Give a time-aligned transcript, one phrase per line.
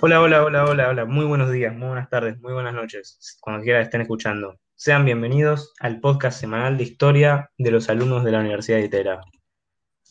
[0.00, 1.04] Hola, hola, hola, hola, hola.
[1.04, 4.58] Muy buenos días, muy buenas tardes, muy buenas noches, cuando quiera estén escuchando.
[4.74, 9.20] Sean bienvenidos al podcast semanal de historia de los alumnos de la Universidad de Itera.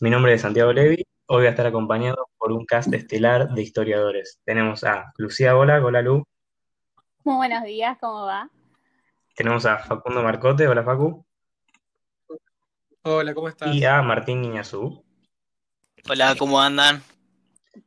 [0.00, 1.04] Mi nombre es Santiago Levi.
[1.28, 4.40] Hoy voy a estar acompañado por un cast estelar de historiadores.
[4.44, 6.24] Tenemos a Lucía Gola, hola Lu.
[7.24, 8.48] Muy buenos días, ¿cómo va?
[9.36, 11.24] Tenemos a Facundo Marcote, hola Facu.
[13.02, 13.82] Hola, ¿cómo Y estás?
[13.84, 15.04] a Martín Niñazú.
[16.08, 17.02] Hola, ¿cómo andan?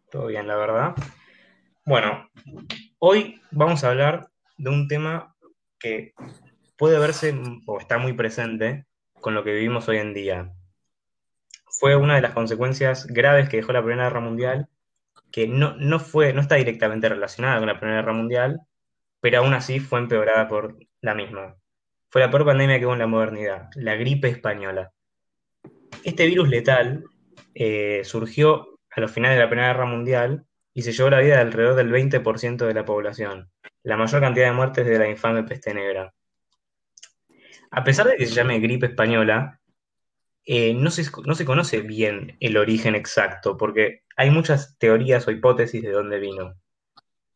[0.09, 0.95] Todo bien, la verdad.
[1.89, 2.29] Bueno,
[2.99, 5.35] hoy vamos a hablar de un tema
[5.79, 6.13] que
[6.77, 7.33] puede verse
[7.65, 8.85] o está muy presente
[9.19, 10.53] con lo que vivimos hoy en día.
[11.65, 14.67] Fue una de las consecuencias graves que dejó la Primera Guerra Mundial,
[15.31, 18.61] que no, no fue, no está directamente relacionada con la Primera Guerra Mundial,
[19.19, 21.55] pero aún así fue empeorada por la misma.
[22.09, 24.91] Fue la peor pandemia que hubo en la modernidad, la gripe española.
[26.03, 27.05] Este virus letal
[27.55, 30.45] eh, surgió a los finales de la Primera Guerra Mundial
[30.79, 33.51] y se llevó la vida de alrededor del 20% de la población,
[33.83, 36.13] la mayor cantidad de muertes de la infame peste negra.
[37.69, 39.59] A pesar de que se llame gripe española,
[40.45, 45.31] eh, no se, no se conoce bien el origen exacto, porque hay muchas teorías o
[45.31, 46.55] hipótesis de dónde vino.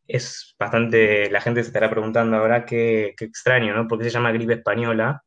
[0.08, 3.89] Es bastante, la gente se estará preguntando ahora qué, qué extraño, ¿no?
[3.89, 5.21] ¿Por qué se llama gripe española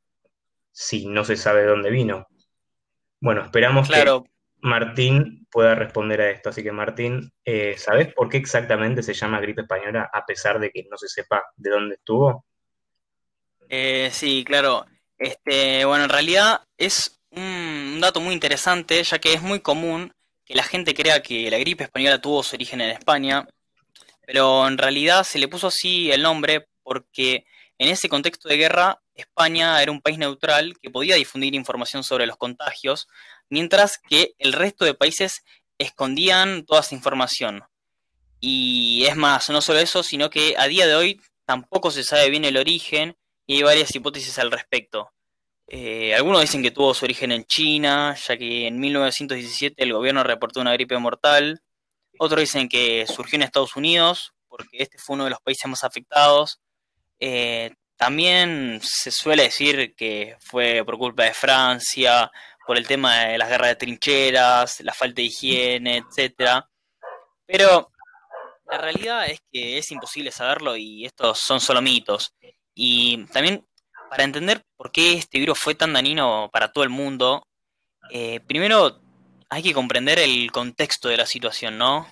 [0.73, 2.27] si no se sabe de dónde vino?
[3.21, 4.25] Bueno, esperamos que Claro,
[4.67, 6.51] Martín pueda responder a esto.
[6.51, 10.71] Así que Martín, eh, ¿sabés por qué exactamente se llama gripe española a pesar de
[10.71, 12.45] que no se sepa de dónde estuvo?
[13.69, 14.85] eh, sí, claro.
[15.19, 20.13] Este, bueno, en realidad es un dato muy interesante, ya que es muy común
[20.45, 23.47] que la gente crea que la gripe española tuvo su origen en España,
[24.27, 27.47] pero en realidad se le puso así el nombre porque
[27.79, 32.27] en ese contexto de guerra, España era un país neutral que podía difundir información sobre
[32.27, 33.09] los contagios,
[33.49, 35.45] mientras que el resto de países
[35.79, 37.65] escondían toda esa información.
[38.41, 42.31] Y es más, no solo eso, sino que a día de hoy tampoco se sabe
[42.31, 43.17] bien el origen
[43.47, 45.13] y hay varias hipótesis al respecto.
[45.69, 50.23] Eh, algunos dicen que tuvo su origen en China, ya que en 1917 el gobierno
[50.23, 51.63] reportó una gripe mortal.
[52.19, 55.85] Otros dicen que surgió en Estados Unidos, porque este fue uno de los países más
[55.85, 56.61] afectados.
[57.19, 62.31] Eh, también se suele decir que fue por culpa de Francia,
[62.67, 66.69] por el tema de las guerras de trincheras, la falta de higiene, etcétera.
[67.47, 67.91] Pero
[68.71, 72.35] la realidad es que es imposible saberlo y estos son solo mitos.
[72.75, 73.65] Y también
[74.11, 77.47] para entender por qué este virus fue tan dañino para todo el mundo,
[78.11, 79.01] eh, primero
[79.49, 82.07] hay que comprender el contexto de la situación, ¿no?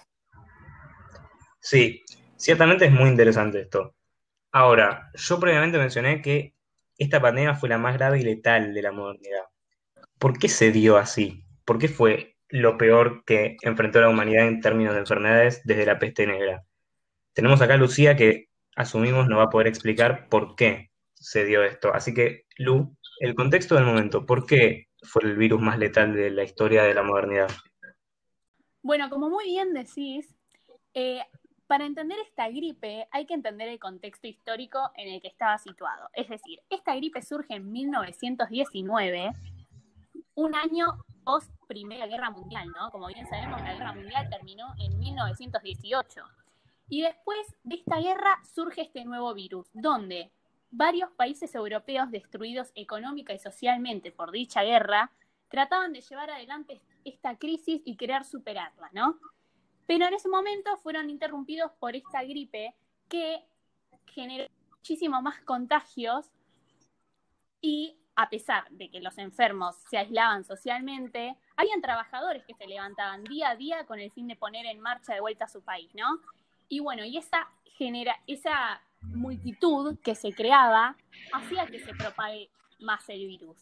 [1.60, 2.02] Sí,
[2.36, 3.94] ciertamente es muy interesante esto.
[4.52, 6.54] Ahora, yo previamente mencioné que
[6.96, 9.44] esta pandemia fue la más grave y letal de la modernidad.
[10.24, 11.44] ¿Por qué se dio así?
[11.66, 15.98] ¿Por qué fue lo peor que enfrentó la humanidad en términos de enfermedades desde la
[15.98, 16.64] peste negra?
[17.34, 21.62] Tenemos acá a Lucía que asumimos no va a poder explicar por qué se dio
[21.62, 21.92] esto.
[21.92, 26.30] Así que, Lu, el contexto del momento, ¿por qué fue el virus más letal de
[26.30, 27.50] la historia de la modernidad?
[28.80, 30.34] Bueno, como muy bien decís,
[30.94, 31.20] eh,
[31.66, 36.08] para entender esta gripe hay que entender el contexto histórico en el que estaba situado.
[36.14, 39.32] Es decir, esta gripe surge en 1919,
[40.34, 42.90] un año post Primera Guerra Mundial, ¿no?
[42.90, 46.22] Como bien sabemos, la Guerra Mundial terminó en 1918.
[46.88, 50.30] Y después de esta guerra surge este nuevo virus, donde
[50.70, 55.10] varios países europeos destruidos económica y socialmente por dicha guerra
[55.48, 59.18] trataban de llevar adelante esta crisis y querer superarla, ¿no?
[59.86, 62.74] Pero en ese momento fueron interrumpidos por esta gripe
[63.08, 63.44] que
[64.06, 66.30] generó muchísimo más contagios
[67.60, 73.24] y a pesar de que los enfermos se aislaban socialmente, habían trabajadores que se levantaban
[73.24, 75.90] día a día con el fin de poner en marcha de vuelta a su país,
[75.94, 76.20] ¿no?
[76.68, 80.96] Y bueno, y esa, genera, esa multitud que se creaba
[81.32, 83.58] hacía que se propague más el virus.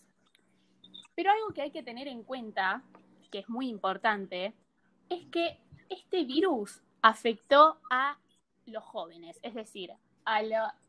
[1.15, 2.83] Pero algo que hay que tener en cuenta,
[3.31, 4.55] que es muy importante,
[5.09, 8.19] es que este virus afectó a
[8.67, 9.93] los jóvenes, es decir,
[10.25, 10.41] a,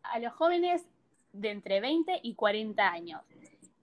[0.04, 0.86] a los jóvenes
[1.34, 3.22] de entre 20 y 40 años.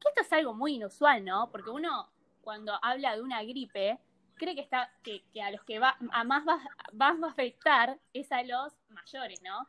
[0.00, 1.50] Que esto es algo muy inusual, ¿no?
[1.50, 2.08] Porque uno
[2.42, 3.98] cuando habla de una gripe
[4.34, 6.58] cree que, está, que, a los que va, a más va,
[7.00, 9.68] va, va a afectar es a los mayores, ¿no?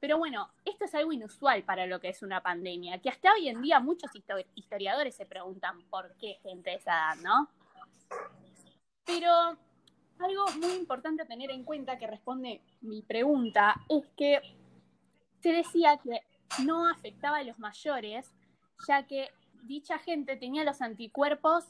[0.00, 3.48] Pero bueno, esto es algo inusual para lo que es una pandemia, que hasta hoy
[3.48, 4.10] en día muchos
[4.54, 7.48] historiadores se preguntan por qué gente de esa edad, ¿no?
[9.06, 9.30] Pero
[10.18, 14.42] algo muy importante a tener en cuenta que responde mi pregunta es que
[15.40, 16.20] se decía que
[16.64, 18.30] no afectaba a los mayores,
[18.86, 19.30] ya que
[19.66, 21.64] dicha gente tenía los anticuerpos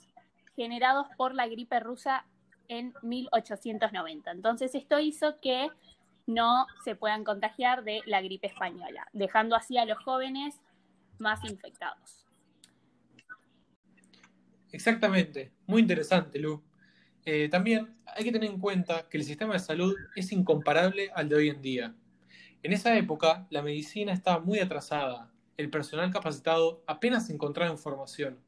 [0.56, 2.24] generados por la gripe rusa
[2.68, 4.30] en 1890.
[4.30, 5.70] Entonces esto hizo que
[6.26, 10.60] no se puedan contagiar de la gripe española, dejando así a los jóvenes
[11.18, 12.26] más infectados.
[14.72, 16.62] Exactamente, muy interesante, Lu.
[17.24, 21.28] Eh, también hay que tener en cuenta que el sistema de salud es incomparable al
[21.28, 21.94] de hoy en día.
[22.62, 28.38] En esa época, la medicina estaba muy atrasada, el personal capacitado apenas encontraba información,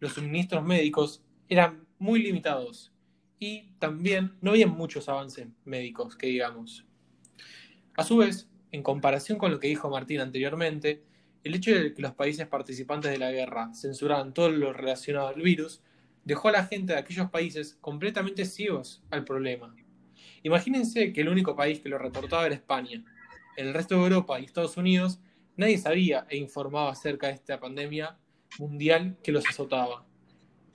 [0.00, 2.92] los suministros médicos eran muy limitados
[3.38, 6.84] y también no había muchos avances médicos, que digamos.
[7.96, 11.04] A su vez, en comparación con lo que dijo Martín anteriormente,
[11.44, 15.42] el hecho de que los países participantes de la guerra censuraran todo lo relacionado al
[15.42, 15.82] virus
[16.24, 19.74] dejó a la gente de aquellos países completamente ciegos al problema.
[20.42, 23.04] Imagínense que el único país que lo reportaba era España.
[23.56, 25.20] El resto de Europa y Estados Unidos
[25.56, 28.18] nadie sabía e informaba acerca de esta pandemia
[28.58, 30.06] mundial que los azotaba.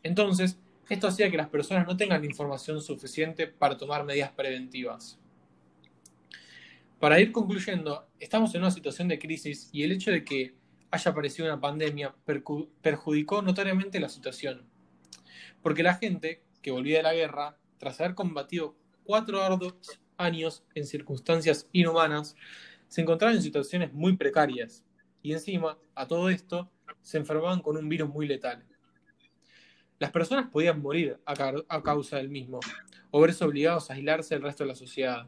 [0.03, 0.59] Entonces,
[0.89, 5.19] esto hacía que las personas no tengan información suficiente para tomar medidas preventivas.
[6.99, 10.55] Para ir concluyendo, estamos en una situación de crisis y el hecho de que
[10.91, 12.15] haya aparecido una pandemia
[12.81, 14.67] perjudicó notoriamente la situación.
[15.61, 20.85] Porque la gente que volvía de la guerra, tras haber combatido cuatro arduos años en
[20.85, 22.35] circunstancias inhumanas,
[22.89, 24.83] se encontraban en situaciones muy precarias.
[25.21, 26.69] Y encima, a todo esto,
[27.01, 28.65] se enfermaban con un virus muy letal.
[29.99, 32.59] Las personas podían morir a, causa del mismo,
[33.11, 35.27] o verse obligados a aislarse del resto de la sociedad,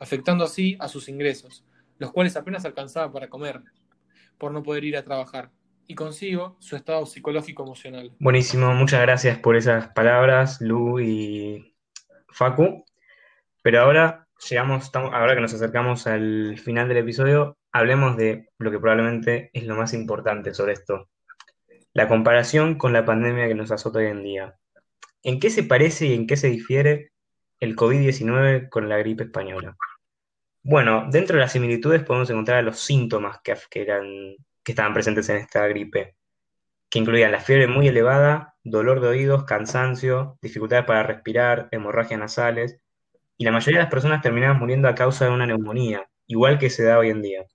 [0.00, 1.64] afectando así a sus ingresos,
[1.98, 3.62] los cuales apenas alcanzaban para comer,
[4.38, 5.50] por no poder ir a trabajar,
[5.86, 8.12] y consigo su estado psicológico emocional.
[8.18, 11.76] Buenísimo, muchas gracias por esas palabras, Lu y
[12.28, 12.84] Facu.
[13.62, 18.78] Pero ahora llegamos, ahora que nos acercamos al final del episodio, hablemos de lo que
[18.78, 21.08] probablemente es lo más importante sobre esto,
[21.92, 24.58] la comparación con la pandemia que nos azota hoy en día.
[25.22, 27.12] ¿En qué se parece y en qué se difiere
[27.58, 29.76] el COVID-19 con la gripe española?
[30.62, 35.36] Bueno, dentro de las similitudes podemos encontrar los síntomas que, eran, que estaban presentes en
[35.36, 36.16] esta gripe,
[36.90, 42.80] que incluían la fiebre muy elevada, dolor de oídos, cansancio, dificultades para respirar, hemorragias nasales,
[43.38, 46.70] y la mayoría de las personas terminaban muriendo a causa de una neumonía, igual que
[46.70, 47.46] se da hoy en día.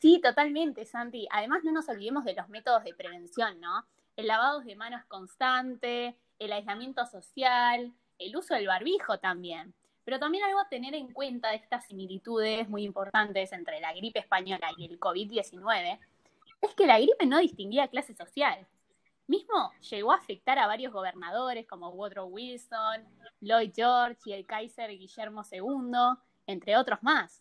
[0.00, 1.28] Sí, totalmente, Santi.
[1.30, 3.84] Además, no nos olvidemos de los métodos de prevención, ¿no?
[4.16, 9.74] El lavado de manos constante, el aislamiento social, el uso del barbijo también.
[10.04, 14.20] Pero también algo a tener en cuenta de estas similitudes muy importantes entre la gripe
[14.20, 15.98] española y el COVID-19
[16.62, 18.66] es que la gripe no distinguía clase social.
[19.30, 23.06] Mismo llegó a afectar a varios gobernadores como Woodrow Wilson,
[23.40, 26.18] Lloyd George y el Kaiser Guillermo II,
[26.48, 27.38] entre otros más.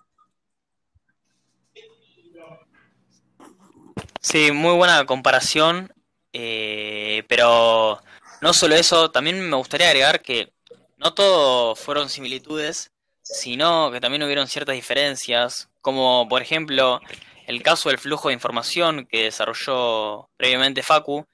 [4.21, 5.91] Sí, muy buena comparación,
[6.31, 8.00] eh, pero
[8.39, 10.53] no solo eso, también me gustaría agregar que
[10.97, 12.92] no todo fueron similitudes,
[13.24, 17.01] sino que también hubieron ciertas diferencias, como por ejemplo
[17.47, 21.25] el caso del flujo de información que desarrolló previamente Facu.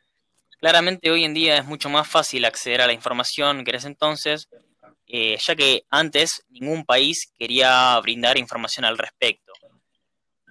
[0.59, 3.87] Claramente hoy en día es mucho más fácil acceder a la información que en ese
[3.87, 4.47] entonces,
[5.07, 9.53] eh, ya que antes ningún país quería brindar información al respecto.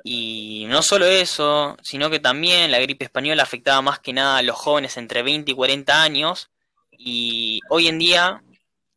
[0.05, 4.43] Y no solo eso, sino que también la gripe española afectaba más que nada a
[4.43, 6.51] los jóvenes entre 20 y 40 años.
[6.93, 8.43] Y hoy en día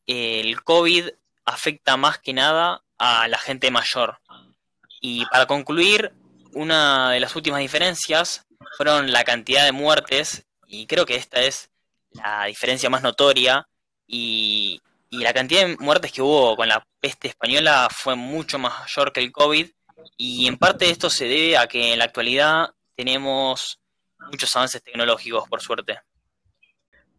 [0.05, 1.09] el COVID
[1.45, 4.19] afecta más que nada a la gente mayor.
[4.99, 6.11] Y para concluir,
[6.53, 11.71] una de las últimas diferencias fueron la cantidad de muertes, y creo que esta es
[12.11, 13.67] la diferencia más notoria,
[14.05, 19.11] y, y la cantidad de muertes que hubo con la peste española fue mucho mayor
[19.11, 19.67] que el COVID,
[20.17, 23.79] y en parte esto se debe a que en la actualidad tenemos
[24.31, 25.99] muchos avances tecnológicos, por suerte.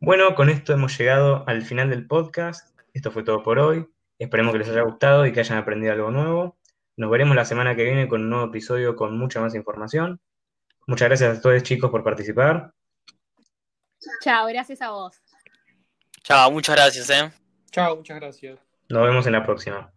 [0.00, 2.78] Bueno, con esto hemos llegado al final del podcast.
[2.92, 3.86] Esto fue todo por hoy.
[4.18, 6.58] Esperemos que les haya gustado y que hayan aprendido algo nuevo.
[6.96, 10.20] Nos veremos la semana que viene con un nuevo episodio con mucha más información.
[10.86, 12.72] Muchas gracias a todos chicos por participar.
[14.22, 15.20] Chao, gracias a vos.
[16.22, 17.32] Chao, muchas gracias, eh.
[17.70, 18.58] Chao, muchas gracias.
[18.88, 19.92] Nos vemos en la próxima.